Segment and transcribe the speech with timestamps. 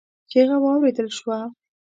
[0.29, 1.39] چيغه واورېدل شوه.